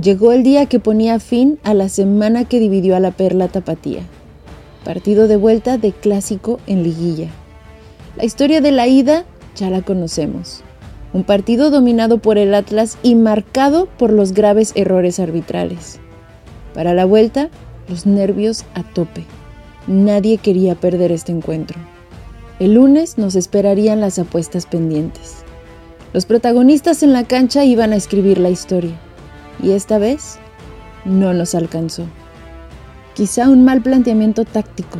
Llegó 0.00 0.32
el 0.32 0.42
día 0.44 0.64
que 0.66 0.80
ponía 0.80 1.18
fin 1.18 1.58
a 1.62 1.74
la 1.74 1.90
semana 1.90 2.46
que 2.46 2.58
dividió 2.58 2.96
a 2.96 3.00
la 3.00 3.10
Perla 3.10 3.48
Tapatía. 3.48 4.02
Partido 4.82 5.28
de 5.28 5.36
vuelta 5.36 5.76
de 5.76 5.92
clásico 5.92 6.58
en 6.66 6.82
liguilla. 6.82 7.28
La 8.16 8.24
historia 8.24 8.62
de 8.62 8.72
la 8.72 8.86
ida 8.86 9.24
ya 9.56 9.68
la 9.68 9.82
conocemos. 9.82 10.62
Un 11.12 11.24
partido 11.24 11.70
dominado 11.70 12.16
por 12.16 12.38
el 12.38 12.54
Atlas 12.54 12.96
y 13.02 13.14
marcado 13.14 13.86
por 13.98 14.10
los 14.10 14.32
graves 14.32 14.72
errores 14.74 15.20
arbitrales. 15.20 15.98
Para 16.72 16.94
la 16.94 17.04
vuelta, 17.04 17.50
los 17.88 18.06
nervios 18.06 18.64
a 18.74 18.84
tope. 18.84 19.24
Nadie 19.86 20.38
quería 20.38 20.76
perder 20.76 21.12
este 21.12 21.32
encuentro. 21.32 21.78
El 22.58 22.74
lunes 22.74 23.18
nos 23.18 23.34
esperarían 23.34 24.00
las 24.00 24.18
apuestas 24.18 24.64
pendientes. 24.64 25.42
Los 26.14 26.24
protagonistas 26.24 27.02
en 27.02 27.12
la 27.12 27.24
cancha 27.24 27.64
iban 27.64 27.92
a 27.92 27.96
escribir 27.96 28.38
la 28.38 28.48
historia 28.48 28.98
y 29.62 29.72
esta 29.72 29.98
vez 29.98 30.38
no 31.04 31.32
nos 31.32 31.54
alcanzó. 31.54 32.04
Quizá 33.14 33.48
un 33.48 33.64
mal 33.64 33.82
planteamiento 33.82 34.44
táctico, 34.44 34.98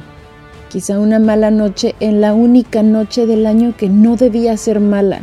quizá 0.69 0.99
una 0.99 1.19
mala 1.19 1.51
noche 1.51 1.95
en 2.01 2.21
la 2.21 2.35
única 2.35 2.83
noche 2.83 3.27
del 3.27 3.47
año 3.47 3.75
que 3.77 3.89
no 3.89 4.17
debía 4.17 4.57
ser 4.57 4.81
mala, 4.81 5.23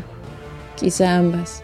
quizá 0.75 1.17
ambas. 1.17 1.63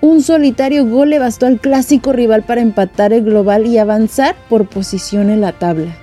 Un 0.00 0.22
solitario 0.22 0.86
gol 0.86 1.10
le 1.10 1.18
bastó 1.18 1.46
al 1.46 1.60
clásico 1.60 2.12
rival 2.12 2.44
para 2.44 2.60
empatar 2.60 3.12
el 3.12 3.24
global 3.24 3.66
y 3.66 3.78
avanzar 3.78 4.36
por 4.48 4.68
posición 4.68 5.28
en 5.28 5.40
la 5.40 5.52
tabla. 5.52 5.96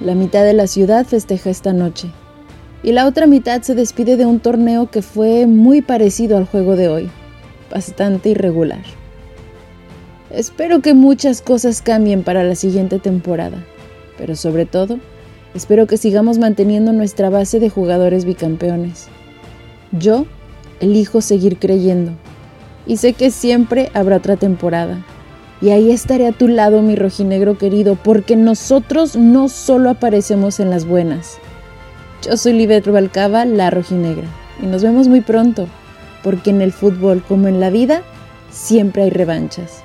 La 0.00 0.16
mitad 0.16 0.42
de 0.42 0.52
la 0.52 0.66
ciudad 0.66 1.06
festeja 1.06 1.50
esta 1.50 1.72
noche 1.72 2.10
y 2.82 2.90
la 2.90 3.06
otra 3.06 3.26
mitad 3.26 3.62
se 3.62 3.76
despide 3.76 4.16
de 4.16 4.26
un 4.26 4.40
torneo 4.40 4.90
que 4.90 5.02
fue 5.02 5.46
muy 5.46 5.80
parecido 5.80 6.36
al 6.36 6.46
juego 6.46 6.74
de 6.74 6.88
hoy, 6.88 7.10
bastante 7.70 8.30
irregular. 8.30 8.82
Espero 10.32 10.80
que 10.80 10.94
muchas 10.94 11.42
cosas 11.42 11.82
cambien 11.82 12.22
para 12.22 12.42
la 12.42 12.54
siguiente 12.54 12.98
temporada, 12.98 13.62
pero 14.16 14.34
sobre 14.34 14.64
todo, 14.64 14.98
espero 15.54 15.86
que 15.86 15.98
sigamos 15.98 16.38
manteniendo 16.38 16.94
nuestra 16.94 17.28
base 17.28 17.60
de 17.60 17.68
jugadores 17.68 18.24
bicampeones. 18.24 19.08
Yo 19.90 20.24
elijo 20.80 21.20
seguir 21.20 21.58
creyendo 21.58 22.12
y 22.86 22.96
sé 22.96 23.12
que 23.12 23.30
siempre 23.30 23.90
habrá 23.92 24.16
otra 24.16 24.36
temporada. 24.36 25.04
Y 25.60 25.68
ahí 25.68 25.90
estaré 25.90 26.26
a 26.26 26.32
tu 26.32 26.48
lado, 26.48 26.80
mi 26.80 26.96
rojinegro 26.96 27.58
querido, 27.58 27.96
porque 28.02 28.34
nosotros 28.34 29.16
no 29.16 29.50
solo 29.50 29.90
aparecemos 29.90 30.60
en 30.60 30.70
las 30.70 30.86
buenas. 30.86 31.36
Yo 32.22 32.38
soy 32.38 32.54
Libet 32.54 32.86
Rubalcaba, 32.86 33.44
la 33.44 33.68
rojinegra, 33.68 34.28
y 34.62 34.66
nos 34.66 34.82
vemos 34.82 35.08
muy 35.08 35.20
pronto, 35.20 35.68
porque 36.24 36.50
en 36.50 36.62
el 36.62 36.72
fútbol 36.72 37.22
como 37.22 37.48
en 37.48 37.60
la 37.60 37.68
vida, 37.68 38.02
siempre 38.50 39.02
hay 39.02 39.10
revanchas. 39.10 39.84